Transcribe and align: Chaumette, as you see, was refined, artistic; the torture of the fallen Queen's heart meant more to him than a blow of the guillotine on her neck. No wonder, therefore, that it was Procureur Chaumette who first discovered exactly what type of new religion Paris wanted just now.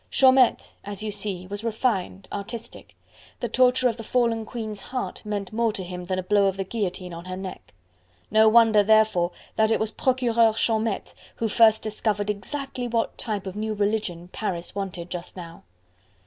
Chaumette, 0.09 0.73
as 0.83 1.03
you 1.03 1.11
see, 1.11 1.45
was 1.45 1.63
refined, 1.63 2.27
artistic; 2.33 2.95
the 3.39 3.47
torture 3.47 3.87
of 3.87 3.97
the 3.97 4.03
fallen 4.03 4.47
Queen's 4.47 4.79
heart 4.81 5.23
meant 5.23 5.53
more 5.53 5.71
to 5.71 5.83
him 5.83 6.05
than 6.05 6.17
a 6.17 6.23
blow 6.23 6.47
of 6.47 6.57
the 6.57 6.63
guillotine 6.63 7.13
on 7.13 7.25
her 7.25 7.37
neck. 7.37 7.71
No 8.31 8.49
wonder, 8.49 8.81
therefore, 8.81 9.29
that 9.57 9.69
it 9.69 9.79
was 9.79 9.91
Procureur 9.91 10.53
Chaumette 10.53 11.13
who 11.35 11.47
first 11.47 11.83
discovered 11.83 12.31
exactly 12.31 12.87
what 12.87 13.15
type 13.19 13.45
of 13.45 13.55
new 13.55 13.75
religion 13.75 14.29
Paris 14.31 14.73
wanted 14.73 15.11
just 15.11 15.37
now. 15.37 15.61